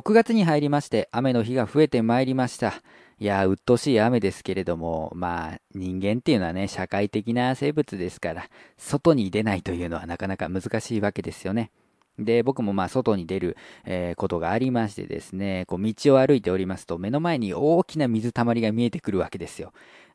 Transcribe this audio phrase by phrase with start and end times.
[0.00, 2.72] 6月に入りまして雨の日が増えてまいりました。
[3.18, 11.70] いや、鬱陶しい雨ですけれども、まあ、人間っていうのはね、社会的な生物ですから、外に出ないというのはなかなか難しいわけですよね。
[12.18, 19.74] で、僕もまあ外に出る、えー、ことがありましてですね、こう道を歩いておりますと、目の前に大きな水たまりが見えてくるわけですよ。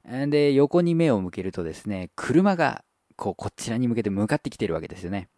[0.10, 2.84] で、横に目を向けるとですね、車が
[3.18, 5.30] こうこちらに向けて向かってきてるわけですよね。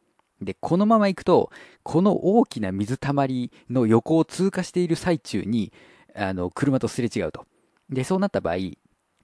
[0.42, 1.52] で、このまま行くと、
[1.84, 5.72] この大きな水たまりの横を通過している最中に、
[6.16, 7.46] あの、車とすれ違うと。
[7.90, 8.56] で、そうなった場合、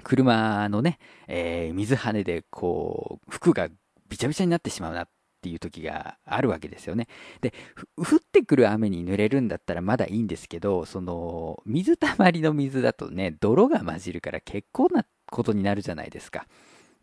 [0.03, 3.69] 車のね、えー、水跳ねで、こう、服が
[4.09, 5.09] びちゃびちゃになってしまうなっ
[5.41, 7.07] ていう時があるわけですよね。
[7.41, 7.53] で、
[7.97, 16.47] 降ってくる雨に濡れるんだったらまだいいんですけど、その、水たまりの水だとね、泥が混じるから結構なことになるじゃないですか。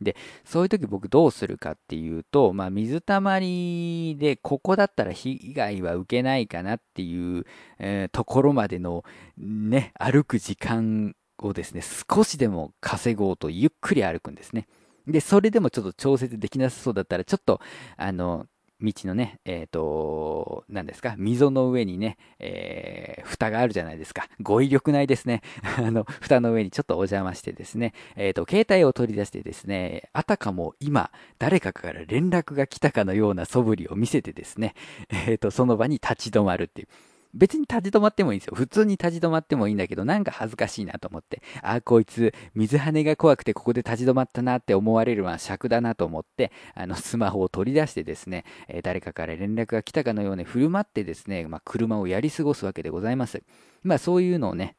[0.00, 7.44] で、そういう時僕どうするかっていうと、まあ、水たまりでここだったら被害は受けないかなっていう、
[7.78, 9.04] えー、ところまでの
[9.36, 14.66] ね、歩く時間をですね、少しでも稼ごうとゆっくり歩くんですね。
[15.06, 17.60] で、それでもちょっと調節できなさそうだったら、ちょっと、
[17.96, 18.46] あの、
[18.82, 24.28] 道のね、えっ、ー、と、何ですか、溝の上にね、えー、蓋があるじゃないですか。
[24.40, 25.42] 語彙力ないですね。
[25.78, 34.74] あの、蓋の上にちょっとお邪魔してですね、えっ、ー、と、携帯を取り出してですね、あたかも今、誰かから連絡が来たかのような素振りを見せてですね、
[35.26, 36.88] えっ、と、その場に立ち止まるっていう。
[37.32, 38.54] 別に立ち止まってもいいんですよ。
[38.54, 53.42] 普通に立ち止まってもいいんだけど、なんか恥ずかしいなと思って、あ、こいつ、水跳ねが怖くてここで立ち止まったなって思われるのは尺だなと思って、あの、スマホを取り出してですね、え、誰かから連絡が来たかのように振る舞ってですね、まあ、車をやり過ごすわけでございます。
[53.82, 54.76] まあ、そういうのをね、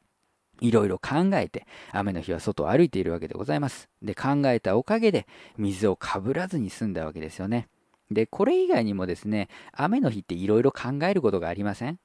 [0.60, 3.88] いろいろ考えて、雨の日は外を歩いているわけでございます。
[4.02, 7.68] で、考えたおかげで、水をかぶらずに済んだわけですよね。
[8.10, 11.98] で、これ以外にもですね、雨の日っていろいろ考えることがありません？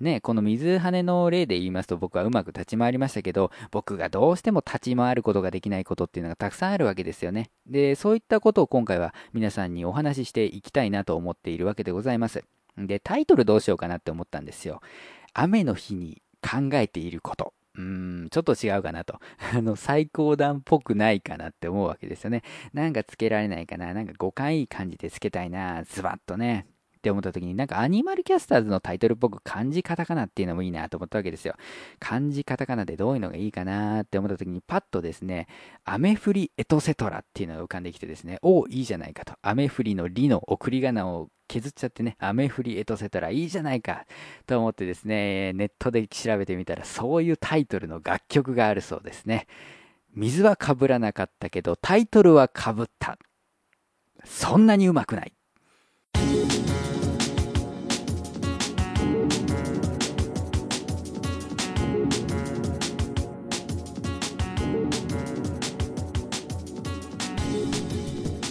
[0.00, 7.50] ね、この水跳ねの例で言いますと僕はうまく立ち回りましたけど、僕がどうしても立ち回ることができないことっていうのがたくさんあるわけですよね。
[7.66, 12.44] で、そういったことを今回は皆さんにお話ししていきたいなと思っているわけでございます。
[12.76, 14.80] で、タイトルどうしようかなって思ったんですよ。
[15.34, 17.52] 雨の日に考えていること。
[17.74, 19.20] うーん、ちょっと違うかなと。
[19.54, 22.42] あの、最高段っぽくないかなって思うわけですよね。
[22.72, 23.94] なんかつけられないかな。
[23.94, 25.84] なんか5回いい感じでつけたいな。
[25.84, 26.66] ズバッとね。
[26.98, 31.54] って思った時に、なんかアニマルキャスターズのタイトルっぽく漢字カタカナっていうのもいいなと思ったわけですよ。
[32.00, 35.46] 漢字カタカナでどういうのがいいかなって思った時に、パッとですね、
[35.84, 39.34] 雨降りエトセトラっていうのが浮かんできてですね、おお、いいじゃないかと。
[39.40, 44.04] 雨降りのりの送り仮名を削っちゃってね、雨降りエトセトラいいじゃないか
[44.46, 49.46] と思ってですね、ネットで調べてみたら、そういうタイトルの楽曲があるそうですね。
[50.14, 53.18] 水はかぶらなかったけど、タイトルはかぶった。
[54.24, 55.32] そんなにうまくない。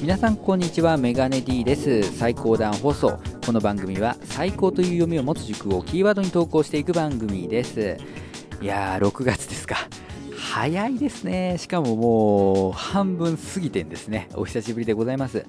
[0.08, 2.02] 皆さんこんにちはメガネ D です。
[2.18, 3.20] 最高段放送。
[3.46, 7.98] この番組は最高という読みを持つ塾をキーワードに投稿していく番組です。
[8.62, 9.76] いやー6月ですか。
[10.34, 11.58] 早いですね。
[11.58, 14.30] しかももう半分過ぎてんですね。
[14.36, 15.46] お久しぶりでございます。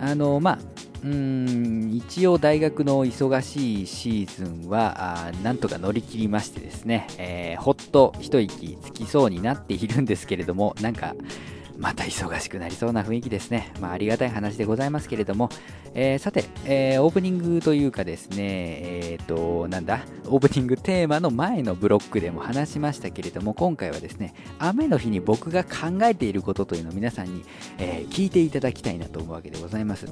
[0.00, 0.58] あのまあ
[1.04, 4.26] うん一応大学の忙しいシー
[4.62, 11.14] ズンはあなんとか乗り切りましてですね、えー、ほっと一息つきそうになっているんですけれどもなんか
[11.78, 13.72] また忙しくなりそうな雰囲気ですね。
[13.80, 15.48] まあ、ありがたい話でございますけれども、
[15.94, 27.44] えー、さて、えー、オープニングというかですね、えっ、ー、と、なんだ、オープニングテーマの前のブロックでも話しましたけれども、今回はですね、雨の日に僕が考えていることというのを皆さんに、
[27.78, 30.06] え聞いていただきたいなと思うわけでございます。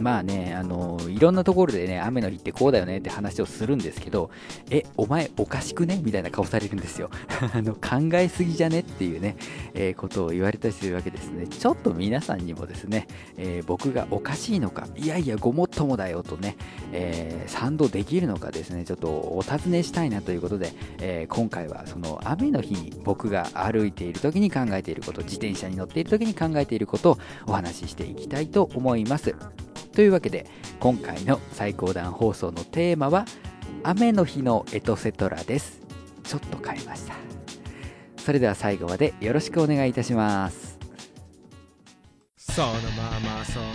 [0.00, 4.30] まあね、あのいろんなところでね、雨の日ってこうだよねって話をするんですけど、
[4.70, 6.00] え、お前おかしくね？
[6.02, 7.10] みたいな顔されるんですよ。
[7.54, 9.36] あの考えすぎじゃねっていうね、
[9.74, 11.46] えー、ことを言われたりするわけですね。
[11.46, 16.56] ちょっと皆さんにもですね、えー、僕がおかしいのか、いやいやごもっともだよとね、
[16.92, 29.34] えー、賛同できるのかですね、ちょっとお尋ねしたいなということで、え今回はその雨の日に僕が歩いている時に考えていること、自転車に乗っている時に考えていることをお話ししていきたいと思います。
[29.92, 30.46] というわけで
[30.80, 33.26] 今回の最高段放送のテーマは
[33.82, 35.80] 雨の日のエトセトラです。
[36.24, 37.14] ちょっと変えました。
[38.16, 40.78] それでは最後までよろしくお願いいたします。
[42.38, 42.74] そのま
[43.20, 43.72] まそのま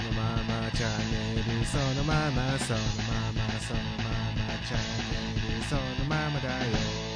[0.65, 0.89] まチャン
[1.35, 4.05] ネルそのままそのままそのま
[4.35, 4.79] まチャン
[5.49, 7.07] ネルそのままだよ。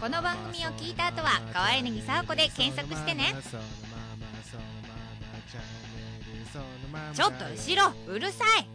[0.00, 3.34] この番組を聞いた後は川柳沢子で検索してね
[7.14, 8.68] ちょっと後ろうるさい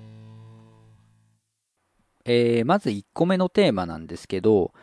[2.26, 4.74] えー、まず1個目のテーマなんですけど、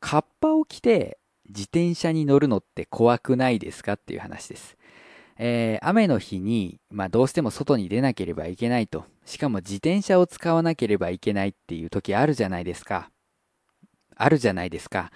[0.00, 4.76] カッパを着て自転車に乗るのって怖くないですかっていう話です。
[5.38, 9.06] えー、雨の日に、まあ、どうしても外に出なければいけないと。
[9.24, 13.10] しかも自転車を使わなければいけないっていう時あるじゃないですか。
[14.16, 15.10] あるじゃないですか。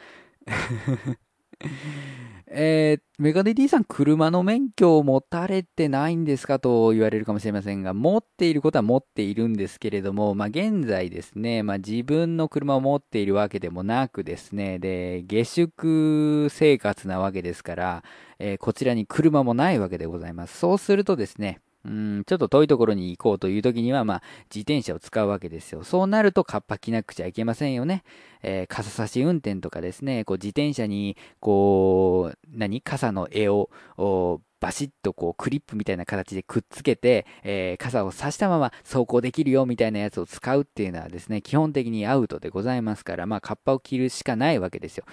[2.47, 18.05] えー、メガネ D さん、車の免許を持たれてないんですかと言われるかもしれませんが、持っていることは持っているんですけれども、まあ、現在ですね、まあ、自分の車を持っているわけでもなくですね、で、下宿生活なわけですから、
[18.39, 20.59] えー、こちらに車もないわけでございます。
[20.59, 24.23] そうするとですね、うん、ちょっと遠いところに行こうという時には、まあ、
[24.55, 25.85] 自転車を使うわけですよ。
[25.85, 28.05] そうなると、カッパ着なくちゃいけませんよね。
[28.43, 33.71] えー、傘差し運転とかですね、こう、自転車に、こう、何傘の絵を、
[34.61, 45.05] バシッとこうクリップみたいな形でくっつけて、えー、傘を差したまま走行できるよみたいなやつを使うっていうのはですね、基本的にアウトでございますから、まあ、カッパを着るしかないわけですよ。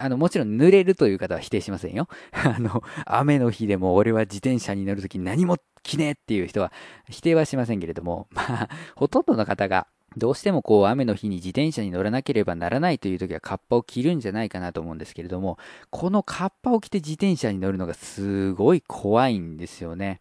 [0.00, 2.06] あの、もちろん濡れるという方は否定しませんよ。
[2.32, 5.56] あの、雨の日でも俺は自転車に乗るとき何も
[5.88, 6.42] 着ねってい。
[6.42, 6.72] う人は
[7.08, 9.86] 否定はしませんけれども、まあ、ほとんどの方が
[10.16, 12.98] どうしてもこう雨の日に自転車に乗らなければならない。
[12.98, 13.14] とい。
[13.14, 14.48] う時はカッパを着るんじゃない。
[14.48, 15.58] かなと思うんですけれども、
[15.90, 18.82] このカッパを着て自転車に乗るのがすごい。
[18.86, 19.38] 怖い。
[19.38, 20.20] んですよね。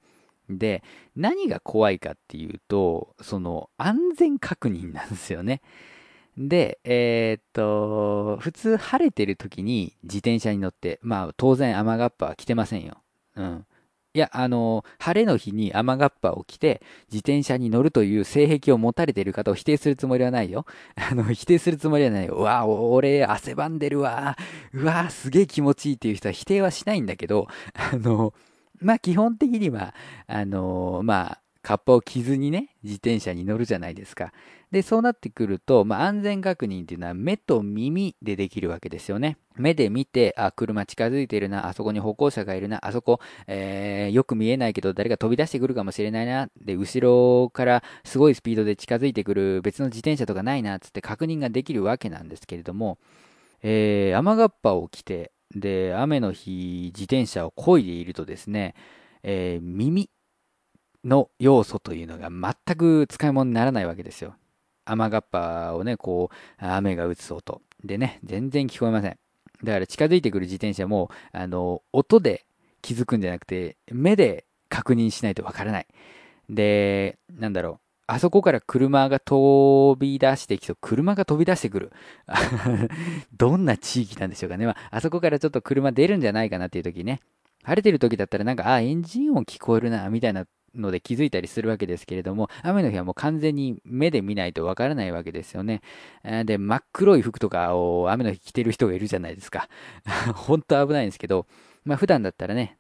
[0.49, 0.83] で、
[1.15, 2.45] 何が怖いかってい。
[2.47, 5.61] うと、その安全確認なんですよね。
[6.37, 12.97] で、えー、っと、普通晴れてる時に自転車に乗って、まあ当然雨がっぱは着てませんよ。
[13.35, 13.65] うん。
[14.17, 16.81] いや、あの、晴れの日に雨がっぱを着て
[17.11, 20.65] 自転車に乗るという性癖を持たれている方を否定するつもりはないよ。
[20.97, 22.33] あの、否定するつもりはないよ。
[22.33, 24.35] うわ、俺汗ばんでるわ。
[24.73, 28.33] うわ、すげえ気持ちいいっていう人は否定はしないんだけど、あの、
[28.81, 29.93] まあ基本的には、
[30.25, 34.31] あの、まあ、カッパを着ずにね、自転車に乗るじゃないですか。
[34.71, 39.37] で、そうなってくると、まあ、安全確認っていうのは目と耳でできるわけですよね。
[39.57, 52.97] 目で見て、あ、車近づいてるな、あそこに歩行者がいるな、あそこ、えー、よく見えないけど誰か飛び出してくるかもしれないな、で、後ろからすごいスピードで近づいてくる別の自転車とかないな、つって確認ができるわけなんですけれども、
[53.61, 58.73] えー、雨がっぱを着て、で、雨の日、自転車を漕いでいるとですね、
[59.21, 60.09] えー、耳
[61.03, 64.35] の要素というのが全く使い物にならないわけですよ。
[64.85, 67.61] 雨がっぱをね、こう、雨が打つ音。
[67.83, 69.17] でね、全然聞こえません。
[69.63, 72.45] だから近づいてくる自転車も、あの、音で
[72.81, 75.87] 気づくんじゃなくて、目で確認しないとわからない。
[76.49, 77.79] で、なんだろう。
[78.09, 80.77] あそこから車が飛び出してきそう。
[80.79, 81.91] 車が飛び出してくる。
[83.35, 84.65] どんな地域なんでしょうかね。
[84.65, 87.19] まあ、あそこからちょっと車出るんじゃないかなっていう時ね。
[87.63, 90.45] 晴れてる時だったらなんか、あ、エンジン音聞こえるな、みたいな
[90.75, 95.81] ので気づいたりするわけですけれども、雨の日はもう完全に目で見ないとわからないわけですよね。
[96.45, 99.69] で、真っ黒い服とかを雨の日着てる人がいるじゃないですか。
[100.35, 101.47] 本当危ないんですけど、
[101.85, 102.77] まあ普段だったらね、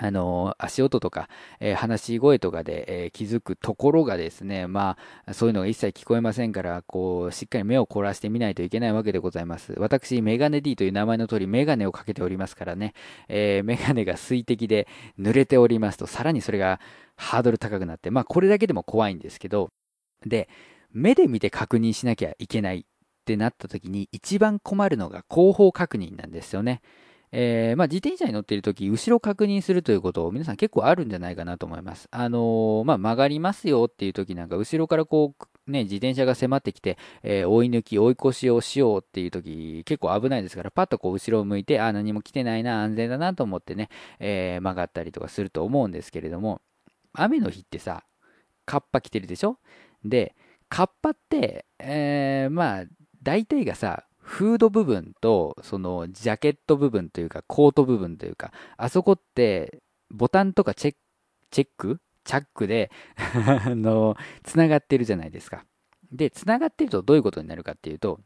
[0.00, 1.28] あの足音とか、
[1.60, 4.96] えー、話し声とかで、えー、気づくところがですね、ま
[5.26, 9.74] あ、そういうのが一切聞こえませんから、こう、しっかり目を凝らしてみないといけないわけでございます。
[9.76, 12.94] 私、メガネ D という名前の通り、メガネをかけておりますからね、
[13.28, 14.86] えー、メガネが水滴で
[15.18, 16.80] 濡れておりますと、さらにそれが
[17.16, 19.70] ハードル高くなって、まあ、これだけでも怖いんですけど、
[20.24, 20.48] で、
[20.92, 22.84] 目で見て確認しなきゃいけないっ
[23.24, 26.80] てなった時に、一番困るのが後方確認なんですよね。
[27.32, 32.08] えー、まあ、自転車に乗っているとき、後ろ確認するということを皆さん結構あるんじゃないかなと思います。
[32.10, 46.62] あのー、まあ、曲がりますよっていうときなんか、後ろからこう、ね、自転車が迫ってきて、えー、追い抜き、追い越しをしようっていうとき、結構危ないですから、パッとこう後ろを向いて、あ、何も来てないな、安全だなと思ってね、え曲がったりとかすると思うんですけれども、
[47.12, 48.04] 雨の日ってさ、
[48.64, 49.58] カッパ着てるでしょ？
[50.04, 50.34] で、
[50.70, 52.84] カッパって、えまあ、
[53.22, 60.98] 大体がさ、フード部分と、その、ジャケット部分というか、コート部分というか、あそこって、ボタンとかチェック、
[61.50, 62.00] チェック？
[62.24, 65.64] チャックで あの、つながってるじゃないですか。
[66.12, 68.20] で、つながってるとどういうことになるかっていうと、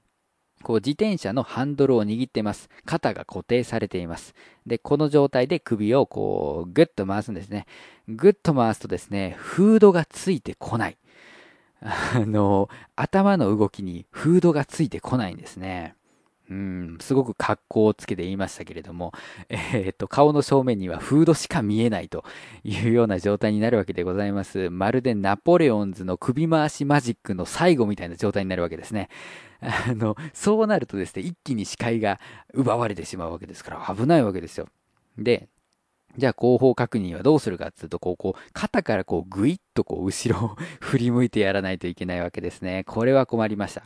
[0.64, 2.68] こう自転車のハンドルを握ってます。
[2.85, 4.35] 肩が固定されています。
[4.66, 7.66] で、この状態で首をこう、ぐっと回すんですね。
[8.09, 10.99] ぐっと回すとですね、フードがついてこない。
[11.84, 15.94] あの、頭の動きにフードがついてこないんですね。
[16.50, 19.12] うん、すごく格好をつけて言いましたけれども、
[19.48, 22.24] えー、っと、顔の正面にはフードしか見えないと
[22.62, 24.68] いうような状態になるわけでございます。
[24.68, 29.08] まるでナポレオンズの首回しマジックの最後みたいな状態になるわけですね。
[29.60, 32.20] あの、そうなるとですね、一気に視界が
[32.52, 34.68] 奪われてしまうわけですから危ないわけですよ。
[35.16, 35.48] で、
[36.19, 42.85] じゃあ後方確認はどうするかっていうと、こう、こう、肩からこう、ぐいっとこう、後ろを 振り向いてやらないといけないわけですね。
[42.85, 43.85] これは困りました。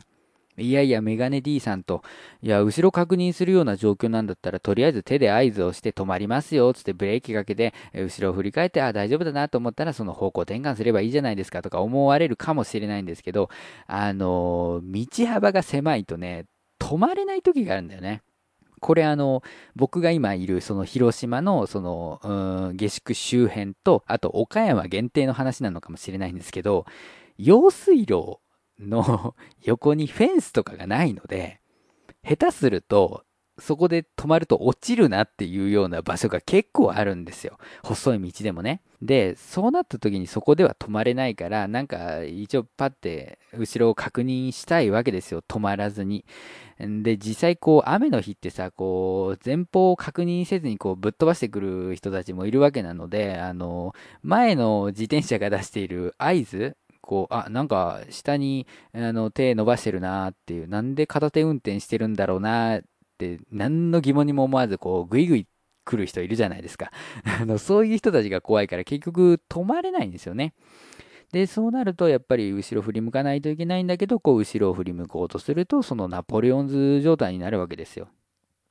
[0.59, 2.01] いやいや、メガネ D さんと、
[2.41, 13.49] いや、後ろ確認するような状況なんだったら、とりあえず手で合図をして止まりますよ、つってブレーキかけて、後ろを振り返って、あ、大丈夫だなと思ったら、その方向転換すればいいじゃないですかとか思われるかもしれないんですけど、
[13.85, 16.45] あの、道幅が狭いとね、
[16.79, 18.23] 止まれない時があるんだよね。
[18.79, 19.43] これあの、
[19.75, 26.85] 僕が今いるその広島のその、下宿周辺と、あと岡山限定の話なのかもしれないんですけど、
[27.37, 28.39] 用水路
[28.79, 31.61] の 横にフェンスとかがないので、
[32.23, 33.23] 下手すると、
[33.59, 37.57] そこで止まると落ちるなっていうような場所が結構あるんですよ。
[37.83, 38.81] 細い道でもね。
[39.01, 45.43] で、そうなった時にそこでは止まれないから、なんか一応パッて後ろを確認したいわけですよ。
[45.47, 46.25] 止まらずに。
[46.79, 62.81] で、実際こう雨の日ってさ、こう前方を確認せずにこうぶっ飛ばしてくる人たちもいるわけなので、あの、前の自転車が出している合図、こう、あ、なんか下にあの手伸ばしてるなっていう、なんで片手運転してるんだろうな
[63.25, 65.47] って、何の疑問にも思わずこうグイグイ
[65.85, 66.91] 来る人いるじゃないですか。
[67.41, 70.53] あの、そういう人たちが怖いから結局止まれないんですよね。
[71.31, 78.07] で、そうなると、やっぱり後ろ振り向かないといけないんだけど、こう、後ろを振り向こうとすると、そのナポレオンズ状態になるわけですよ。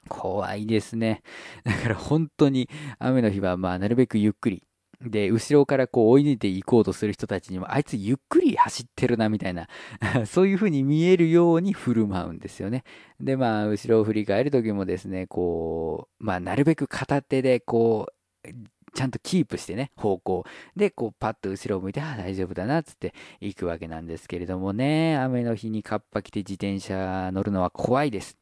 [0.09, 1.23] 怖いですね。
[1.65, 4.65] だから本当に雨の日は、まあ、なるべくゆっくり。
[5.00, 9.69] で、後ろからこう追い抜いていこうとする人たちにも、あいつゆっくり走ってるな、みたいな、
[10.26, 12.85] そういう風に見えるように振る舞うんですよね。
[13.21, 18.09] で、まあ、後ろを振り返る時もですね、こう、まあ、なるべく片手で、こ
[18.45, 18.49] う、
[18.95, 20.45] ちゃんとキープしてね、方向。
[20.75, 28.38] で、こう、パッと後ろを向いて、ああ、大丈夫だな、つって行くわけなんですけれどもね、雨の日にカッパ着て自転車乗るのは怖いです。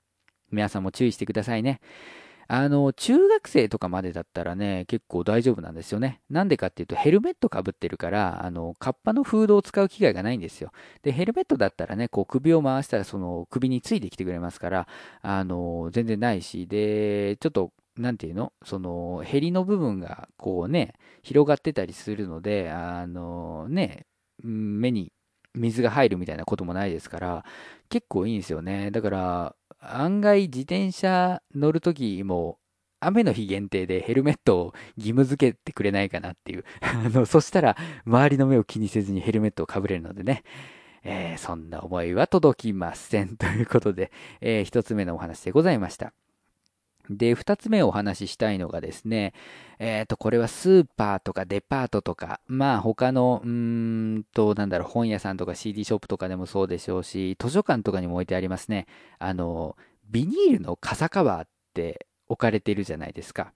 [0.53, 1.81] 皆さんも注意してくださいね。
[2.49, 6.21] あの、中学生とかまでだったらね、結構大丈夫なんですよね。
[6.31, 10.71] なんでかっていうと、ヘルメットかぶってるから、あの、カッパのフードを使う機会がないんですよ。
[11.03, 14.89] で、ヘルメットだったらね、こう首を回したら、その首についてきてくれますから、
[15.23, 18.53] あの、全然ないし、で、ちょっとなんていうの？
[18.65, 24.07] その、ヘリの部分が、こうね、広がってたりするので、あのね、
[24.43, 25.13] 目に
[25.55, 27.45] 水が入るみたいなこともないですから、
[27.89, 28.91] 結構いいんですよね。
[28.91, 32.59] だから、案外自転車乗るときも、
[33.01, 36.65] 雨の日限定でヘルメットを義務付けてくれないかなっていう。
[36.81, 40.43] あの、そしたら、周りの目を気にせずにヘルメットをかぶれるのでね。
[41.07, 43.37] えー、そんな思いは届きません。
[43.37, 46.15] ということで、えー、一つ目のお話でございました。
[47.11, 49.35] で、二つ目お話ししたいのがですね、
[49.79, 58.87] えっ、ー、と、これはスーパーとかデパートとか、まあ他の、うんと、なんだろう、本屋さんとか CD ショップとかでもそうでしょうし、図書館とかにも置いてありますね。
[59.19, 59.77] あの、
[60.11, 63.53] ビニールの傘カバーって置かれてるじゃないですか。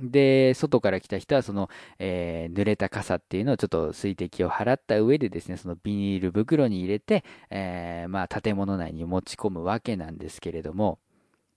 [0.00, 1.68] で、外から来た人はその、
[1.98, 11.00] えー、濡れた傘っていうのをちょっと水滴を払った上でですね、そのビニール袋に入れて、えー、まあ建物内に持ち込むわけなんですけれども、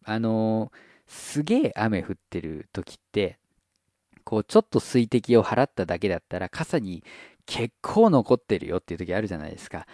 [0.03, 3.37] あのーすげえ雨降ってる時って、
[4.23, 7.03] こうちょっと水滴を払っただけだったら傘に
[7.45, 9.85] 結構残ってるよっていう時あるじゃないですか。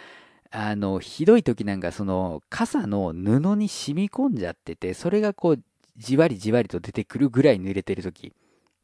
[0.50, 5.62] あの、ひどい時なんかその傘の布に染み込んじゃってて、それがこう
[5.96, 8.32] じわりじわりと出てくるぐらい濡れてる時。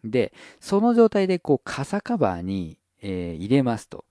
[0.04, 4.04] で、その状態でこう傘カバーに、えー、入れますと。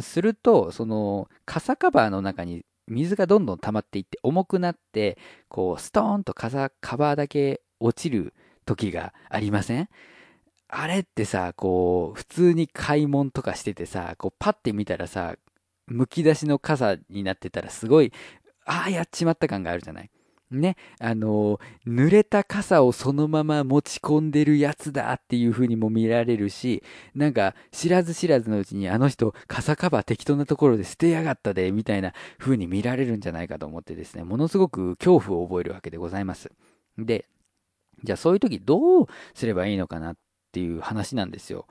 [0.00, 8.34] すると、その傘カバーの中に水がどんどん溜まっていって重くなって、こう、ストーンとカカバーだけ落ちる
[8.64, 9.88] 時がありません？
[10.68, 15.36] あれってさ、こう、普通に買い物とかしててさ、こう、パッて見たらさ、
[15.86, 18.12] むき出しの傘になってたらすごい、
[18.64, 20.10] ああ、やっちまった感があるじゃない？
[20.52, 26.82] ね、あの、濡れた傘をそのまま持ち込んでるやつだっていう風にも見られるし、
[27.14, 36.50] なんか知らず知らずのうちにあの人傘カバー適当なところで捨てやがったで、みたいな風に見られるんじゃないかと思ってですね、ものすごく恐怖を覚えるわけでございます。
[36.98, 37.26] で、
[38.04, 40.16] じゃあそういう時どうすればいいのかなっ
[40.52, 41.66] ていう話なんですよ。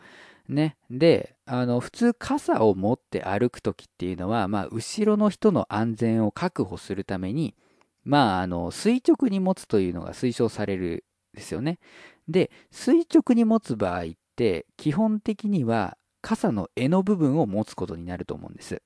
[0.50, 0.78] ね。
[0.90, 7.56] で、あの、普通傘を持って歩く時っていうのは、まあ、後ろの人の安全を確保するために、
[8.04, 11.80] まあ、あの、垂直に持つというのが推奨されるですよね。
[12.28, 18.82] で、垂直に持つ場合って、基本的には傘の柄の部分を持つことになると思うんです。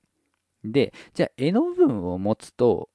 [0.64, 2.88] で、じゃあ柄の部分を持つと、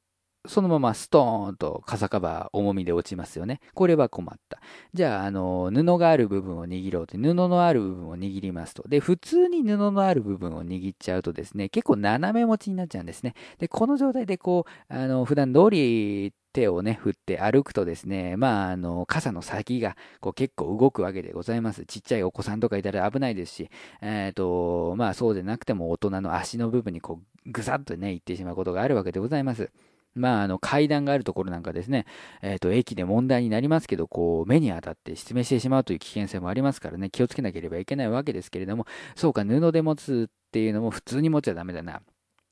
[0.48, 3.60] そのままストーンと傘カバー重みで落ちますよね。
[3.74, 4.60] これは困った。
[4.94, 7.18] じゃあ、あの、布がある部分を握ろうと。
[7.18, 8.84] 布のある部分を握りますと。
[8.88, 13.36] で、普通に布のある部分を握っちゃうとですね、結構斜め持ちになっちゃうんですね。
[13.60, 21.86] で、この状態でこう、あの、普段通り手をね、振って歩くとですね、まあ、あの、傘の先がこう結構動くわけでございます。
[21.86, 23.70] ちっちゃいお子さんとかいたら危ないですし、
[24.02, 29.72] えっ、ー、と、まあそうでなくても大人の足の部分にこう、ぐさっとね、行ってしまうことがあるわけでございます。
[30.14, 32.06] まあ、あの、階段があるところなんかですね、
[32.42, 42.02] えっ、ー、と、駅で問題になりますけど、こう、目に当たって失明してしまうという危険性もありますからね、気をつけなければいけないわけですけれども、そうか、布で持つっていうのも普通に持っちゃダメだな。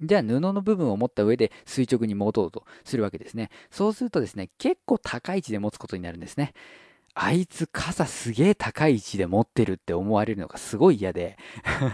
[0.01, 3.49] じゃあ布の部分を持った上で垂直に持とうとするわけですね。
[3.69, 6.53] そうするとですね、結構高い位置で持つことになるんですね。
[7.15, 11.37] あいつ傘すげえ高い位置で持ってるって思われるのがすごい嫌で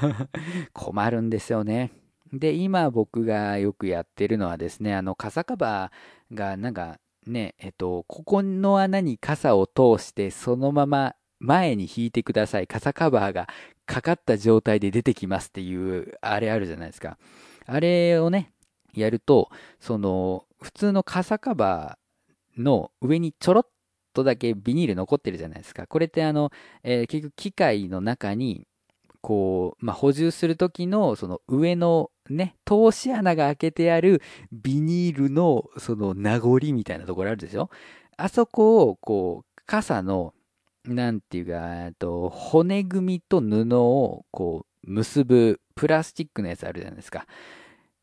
[0.74, 1.91] 困るんですよね。
[2.34, 12.67] で、今僕がよくやってるのはですね、あの傘カバーがなんかね、えっと、ここの穴に傘を通してそのまま前に引いてください。
[12.67, 13.48] 傘カバーが
[13.86, 17.17] かかった状態で出てきますっていうあれあるじゃないですか。
[17.65, 18.53] あれをね、
[18.94, 23.67] やると、その、普通の傘カバーの上にちょろっ
[24.13, 25.88] とだけビニール残ってるじゃないですか。
[25.88, 26.51] これってあの、
[26.84, 28.65] えー、結局機械の中に、
[29.22, 37.70] こう、まあ、補充するときの、その上のね、通し穴が開けてあるビニールの、その名残みたいなところあるでしょ？
[38.17, 40.34] あそこを、こう、傘の、
[40.86, 47.25] なんていうか、と骨組みと布を、こう、結ぶプラスチックのやつあるじゃないですか。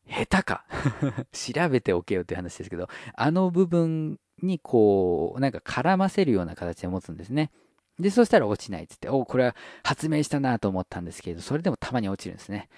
[0.07, 0.65] 下手か
[1.31, 7.51] 調べておけよっていう話ですけど、あの部分にこう、なんか絡ませるような形で持つんですね。
[7.99, 12.69] で、そしたら落ちないっつって、おこれは発明したなと思ったんですけど、それでもたまに落ちるんですね。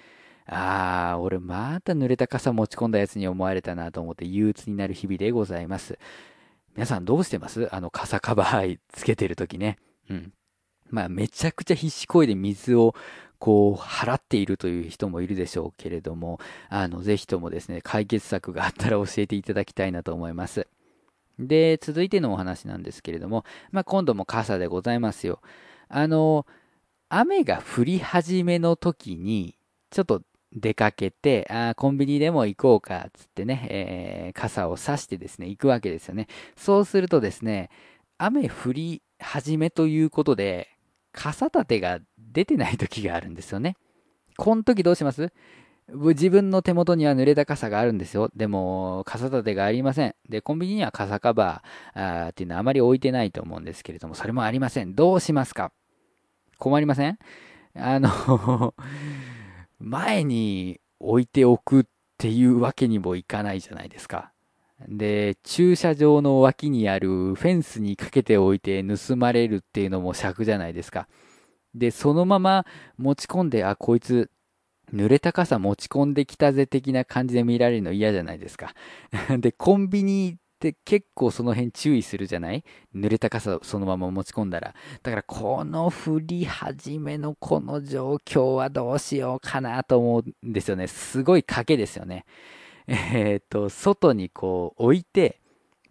[0.46, 5.98] あー、俺また濡れた傘持ち込んだやつに思われたなと思って憂鬱になる日々でございます。
[6.74, 7.68] 皆さんどうしてます？
[7.74, 9.78] あの傘カバーつけてるときね。
[10.10, 10.32] うん。
[10.88, 12.94] まあめちゃくちゃ必死こいで水を
[13.38, 20.66] こう、払っているという人もいるでしょうけれども、あの、ぜひともですね、解決策があったら教えていただきたいなと思います。
[21.38, 25.42] で、続いてのお話なんですけれども、まあ、今度も傘でございますよ。
[25.88, 26.46] あの、
[27.10, 29.58] 雨が降り始めの時に、
[29.90, 30.22] ちょっと
[30.56, 36.26] 出かけて、あコンビニでも行こうか、つってね、えー、傘を差してですね、行くわけですよね。
[36.56, 37.68] そうするとですね、
[38.18, 40.68] 雨降り始めということで、
[41.12, 43.76] 傘立てが出てない時があるんですよね。
[44.36, 45.32] この時どうします？
[45.88, 48.30] 自分の手元には濡れた傘があるんですよ。
[48.34, 50.14] でも、傘立てがありません。
[50.28, 54.94] で、コンビニには傘カバーっていうのはあまり置いてないと思うんですけれども、それもありません。
[54.94, 55.70] どうしますか？
[56.58, 57.18] 困りません？
[57.76, 58.74] あの
[59.78, 61.84] 前に置いておくっ
[62.18, 64.32] ていうわけにもいかないじゃないですか。
[64.88, 71.08] で、駐車場の脇にあるフェンスにかけておいて盗まれるっていうのも尺じゃないですか。
[71.74, 74.30] で、そのまま持ち込んで、あ、こいつ、
[74.92, 78.74] 濡れた傘持ち込んできたぜ的な感じで見られるの嫌じゃないですか。
[79.38, 82.64] で、コンビニって結構その辺注意するじゃない？
[82.94, 84.74] 濡れた傘をそのまま持ち込んだら。
[85.02, 90.86] だからこの降り始めのこの状況はどうしようかなと思うんですよね。
[90.86, 92.24] すごい賭けですよね。
[92.88, 95.40] えっ、と、外にこう置いて、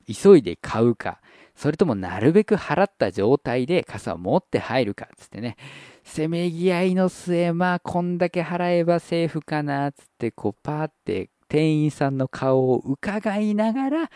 [0.08, 1.20] 急いで買うか、
[1.56, 5.58] それともなるべく払った状態で傘を持って入るか、つってね。
[6.04, 14.12] せめぎ合いの末、まあ、こんだけ払えばセーフかな、つって、こう、パーって店員さんの顔を伺いながら、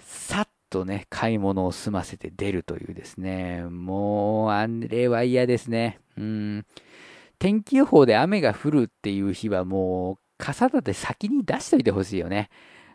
[0.00, 3.62] さっとね、買い物を済ませて出るというですね。
[3.64, 6.00] もう、あれは嫌ですね。
[6.16, 6.66] うん。
[7.38, 12.48] 天気予報で雨が降るっていう日はもう、傘立て先に出しといてほしいよね。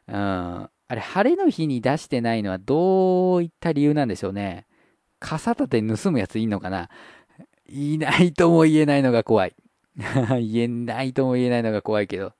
[0.08, 0.16] うん。
[0.16, 4.68] あれ、晴れの日に出してないのはどういった理由なんでしょうね。
[5.20, 6.90] 傘立て盗むやついんのかな
[7.68, 9.56] いないとも言えないのが怖い。
[9.98, 12.34] 言えないとも言えないのが怖いけど。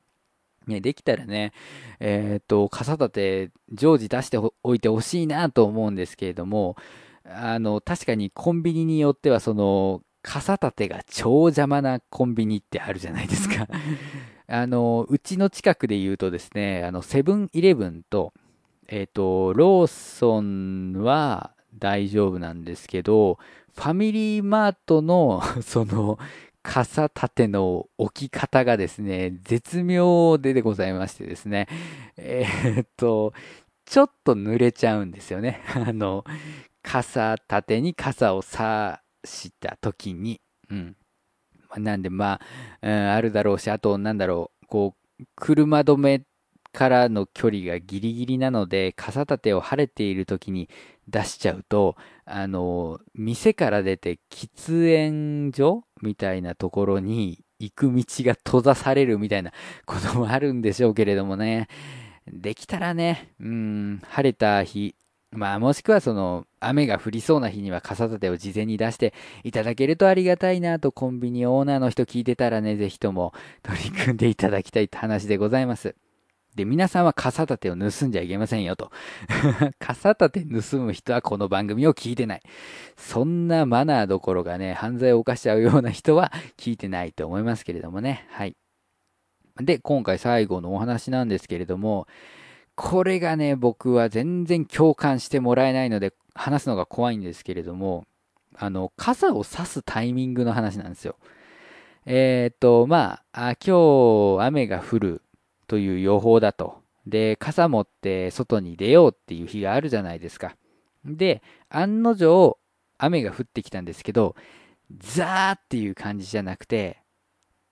[0.68, 1.54] ね、できたらね、
[2.00, 6.76] えっ、と、傘立て常時出しておいてほしいなと思うんですけれども、
[7.26, 13.68] あの、確かにコンビニによってはその、傘立てが超邪魔なコンビニってあるじゃないですか。
[14.48, 18.34] あの、うちの近くで言うとですね、あの、セブンイレブンと、
[18.88, 23.38] えっ、ー、と、ローソンは大丈夫なんですけど、
[23.76, 26.18] ファミリーマートの、その、
[26.66, 31.68] 傘立ての置き方がですね、絶妙ででございましてですね、
[32.18, 33.34] えー、っと、
[33.86, 35.62] ちょっと濡れちゃうんですよね。
[35.76, 36.26] あの、
[36.82, 40.96] 傘立てに傘を差した時に、うん。
[41.78, 42.42] なんでまあ、
[42.82, 46.24] うん、あるだろうし、あとなんだろう、こう、車止め
[46.74, 50.68] からの距離がギリギリなので、傘立てを晴れている時に
[51.08, 59.52] 出しちゃうと、あの、店から出て喫煙所みたいなところに行く道が閉ざされるみたいな
[59.86, 61.68] こともあるんでしょうけれどもね。
[62.28, 64.96] できたらね、うん、晴れた日、
[65.32, 75.96] まあもしくはその雨が降りそうな日には傘立てを事前に出していただけるとありがたいなとコンビニオーナーの人聞いてたらね、ぜひとも取り組んでいただきたいって話でございます。
[76.56, 78.92] で、皆さんは傘立てを盗んじゃいけませんよと。
[79.78, 82.42] 傘立て盗む人はこの番組を聞いてない。
[82.96, 88.26] そんなマナーどころがね、犯罪を犯しちゃうような人は聞いてないと思いますけれどもね。
[88.30, 88.56] はい。
[89.58, 92.08] で、今回最後のお話なんですけれども、
[92.76, 98.06] これがね、僕は全然共感してもらえないので、話すのが怖いんですけれども、
[98.58, 101.18] あの、傘を差すタイミングの話なんですよ。
[102.06, 105.22] えー、っと、まあ、今日雨が降る
[105.68, 106.82] という予報だと。
[107.06, 110.56] で、傘持って外に出ようっていう日があるじゃないですか。
[111.06, 112.58] で、案の定、
[112.98, 114.36] 雨が降ってきたんですけど、
[114.98, 117.02] ザーっていう感じじゃなくて、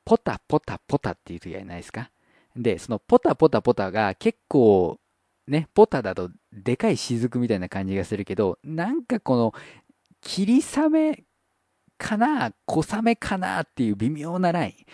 [0.06, 2.12] ポタポタポタっていう時はないですか
[2.56, 5.00] で、そのポタポタポタが結構、
[5.48, 9.54] ね、ポタだとでかい雫みたいな感じがするけど、なんかこの、
[10.22, 11.24] 霧雨
[11.98, 14.86] かな小雨かなっていう微妙なライ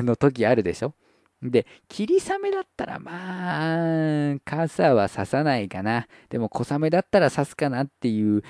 [0.00, 0.94] ンの時あるでしょ
[1.42, 6.06] で、霧雨だったらまあ、傘は差さないかな。
[6.28, 8.42] でも小雨だったら差すかなっていう、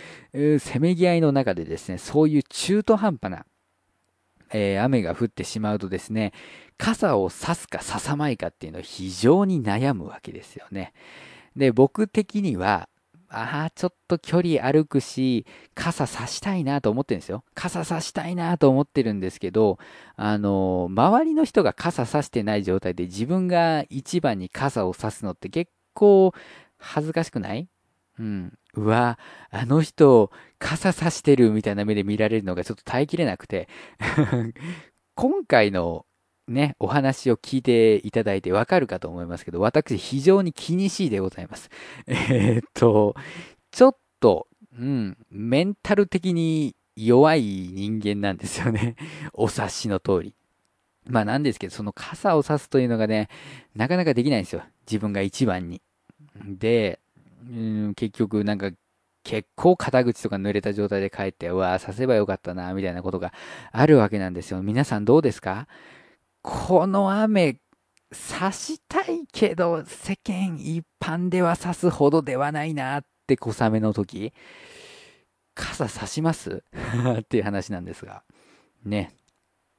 [0.59, 3.47] せめぎ合いの中でですね、そういう中途半端な、
[4.53, 6.33] えー、雨が降ってしまうとですね、
[6.77, 10.93] 傘を差すか差さないかっていうのは非常に悩むわけですよね。
[11.57, 12.91] で、僕的には、
[13.35, 17.45] ああ、ちょっと距離歩くし、傘さしたいなと思ってるんですよ。
[17.55, 19.79] 傘さしたいなと思ってるんですけど、
[20.16, 26.33] あの、周りの人が傘さしてない状態で自分が一番に傘をさすのって結構
[26.77, 27.68] 恥ずかしくない？
[28.18, 28.53] うん。
[28.75, 29.18] うわ、
[29.51, 33.68] あの人、傘さしてるみたいな目で見られるのがちょっと耐えきれなくて
[35.16, 36.07] 今回の
[36.53, 41.71] ね、お話を聞いていただいてわかるかと思いますけど、私非常に気にしいでございます。
[42.07, 43.15] えー、っと、
[43.71, 44.47] ちょっと、
[44.79, 48.97] うん、メンタル的に弱い人間なんですよね。
[49.33, 50.35] お察しの通り。
[51.07, 53.29] まあなんですけど、その傘を差すというのがね、
[53.75, 54.62] なかなかできないんですよ。
[54.87, 55.83] 自分が一番に。
[56.47, 57.01] で、
[57.51, 57.53] う
[57.88, 58.71] ん、結局なんか
[59.25, 63.33] 結構肩口とか濡れた状態で帰って、うわぁ、刺せばよかったな、みたいなことが
[63.73, 64.62] あるわけなんですよ。
[64.62, 65.67] 皆さんどうですか？
[66.43, 67.61] この雨、
[68.11, 74.33] 差したいけど、世間一般では差すほどではないなって小雨の時、
[75.55, 76.65] 傘差します？
[77.21, 78.25] っていう話なんですが。
[78.85, 79.15] ね。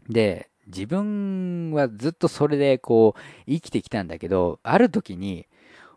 [0.08, 5.48] で、自分はずっとそれでこう、生きてきたんだけど、ある時に、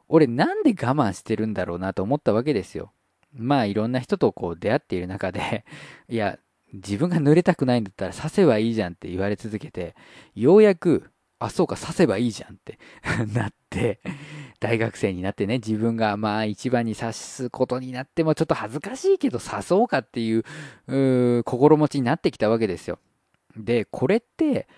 [0.08, 2.92] 俺なんで我慢してるんだろうなと思ったわけですよ。
[3.32, 5.64] まあいろんな人とこう出会っている中で、
[6.08, 6.38] いや、
[6.76, 9.94] 自分が濡れたくないんだったら刺せばいいじゃんって言われ続けて、
[10.34, 12.78] ようやく、あ、そうか、刺せばいいじゃんって
[13.34, 14.00] なって、
[14.60, 20.44] 大学生になってね、自分がまあ一番に刺すことになってもちょっと恥ずかしいけど刺そうかっていう、
[21.38, 22.98] う心持ちになってきたわけですよ。
[23.56, 24.68] で、これって、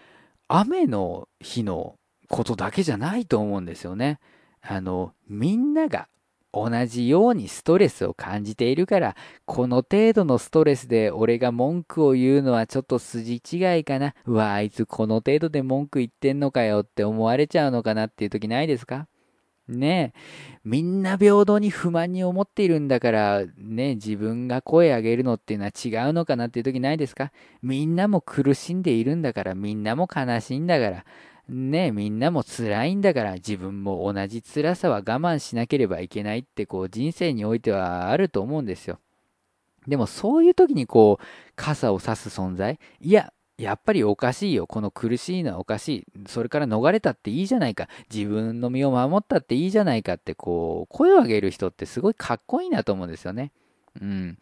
[0.49, 4.19] 雨の日のことだけじゃないと思うんですよね。
[4.61, 6.09] あの、みんなが
[6.53, 14.15] 同じようにストレスを感じているから、この程度のストレスで俺が文句を言うのはちょっと筋違いかな。
[14.25, 19.07] うわ、あいつこの程度で文句言ってんのかよって思われちゃうのかなっていう時ないですか？
[19.69, 20.19] ねえ。
[20.65, 27.31] みんな平等に不満に思っているんだから、ね、自分が声上げるのっていうのは違うのかなっていう時ないですか？
[27.63, 31.05] みんなも苦しんでいるんだから、みんなも悲しいんだから、
[31.49, 38.99] ね、みんなも辛いんだから自分も同じ辛さは我慢しなければいけないってこう人生においてはあると思うんですよ。
[39.87, 41.25] でもそういう時にこう
[41.57, 44.67] 傘を差す存在いや、やっぱりおかしいよ。
[44.67, 46.07] この苦しいのはおかしい。
[46.29, 47.89] それから逃れたっていいじゃないか。
[48.13, 53.53] 自分の身を守ったっていいじゃないかってこう声を上げる人ってすごいかっこいいなと思うんですよね。
[54.01, 54.39] うん。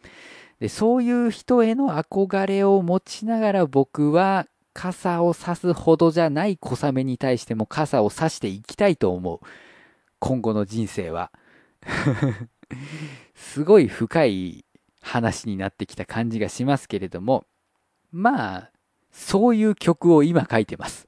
[0.59, 4.45] で、そういう人への憧れを持ちながら僕は
[4.77, 9.39] 傘を差すほどじゃない小雨に対しても傘を差していきたいと思う。
[10.19, 11.31] 今後の人生は。
[13.33, 14.65] すごい深い
[15.01, 17.45] 話になってきた感じがしますけれども、
[18.11, 18.71] まあ、
[19.11, 21.07] そういう曲を今書いてます。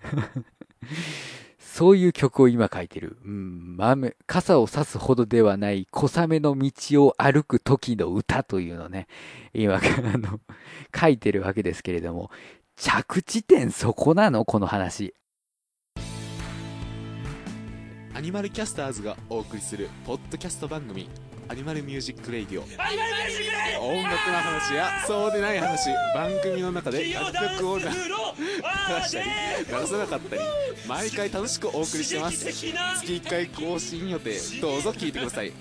[1.58, 3.18] そういう曲を今書いてる。
[3.24, 9.08] うん、豆、傘を差すほどではない小雨の道を歩く時の歌というのね、
[9.52, 9.80] 今、あ
[10.18, 10.40] の、
[10.98, 12.30] 書いてるわけですけれども、
[12.82, 14.46] 着地点そこなの？
[14.46, 15.12] この話。
[18.14, 21.10] アニマルキャスターズがお送りするポッドキャスト番組
[21.48, 22.62] Animal Music Radio。
[23.86, 27.90] 音楽の話やそうでない話番組の中で楽曲を流し
[29.12, 29.28] たり
[29.68, 30.42] 流さなかったり
[30.88, 32.46] 毎回楽しくお送りしてます。
[32.46, 34.38] 月1回更新予定。
[34.62, 35.52] どうぞ聴いてください。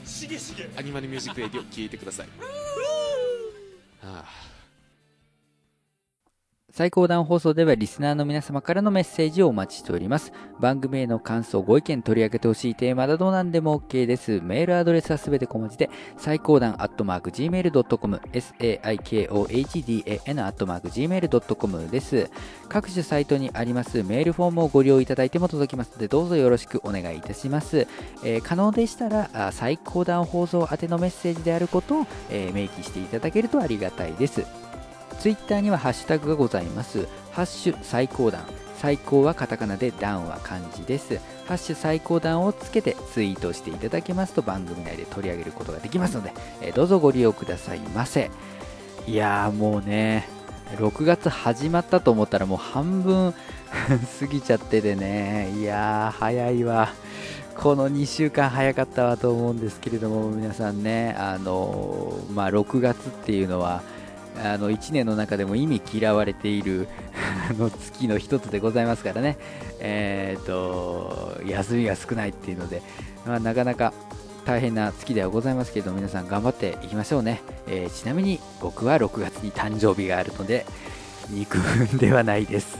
[0.78, 2.27] Animal Music Radio 聴いてください。
[4.01, 4.48] はあ
[6.71, 10.32] 最高段放送ではリスナーの皆様からのメッセージをお待ちしております。
[10.60, 14.39] 番組への感想、ご意見取り上げてほしいテーマなど何でも OK です。
[14.43, 22.29] メールアドレスはすべて小文字で、最高段アットマーク Gmail.com、saikohdan アットマーク Gmail.com です。
[22.69, 27.88] 各種サイトにありますメールフォームをご利用いただいても届きますので、どうぞよろしくお願いいたします。
[28.23, 34.68] えー可能でしたら、最高段放送宛てのメッセージであることを、えー明記していただけるとありがたいです。
[35.19, 37.05] ツイッターにはハッシュタグがございます。
[37.32, 38.45] ハッシュ最高段。
[38.77, 41.19] 最高はカタカナで段は漢字です。
[41.45, 48.32] ハッシュ最高段をつけてツイートしていただけますと番組内で取り上げることができますので、えーどうぞご利用くださいませ。
[49.08, 50.25] いやーもうね、
[50.77, 53.34] 6月始まったと思ったらもう半分
[54.21, 56.89] 過ぎちゃっててね、いやー早いわ。
[57.58, 63.82] この2週間早かったわと思うんですけれども、皆さんね、あのーまあ、6月っていうのは、
[64.38, 66.88] あの1年の中でも意味嫌われている
[67.58, 69.38] の月の一つでございますからね、
[69.80, 72.82] えー、と休みが少ないっていうので、
[73.26, 73.94] まあ、なかなか
[74.46, 80.65] 大変な月ではございますけれど皆さん頑張っていきましょうね、えーちなみに僕は6月に誕生日があるので
[81.30, 82.78] 肉分ではないです、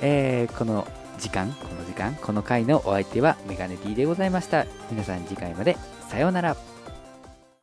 [0.00, 0.86] えーこの
[1.22, 4.66] 時間この時間この回のお相手はメガネ D でございました。
[4.90, 5.76] 皆さん次回まで
[6.08, 6.71] さようなら。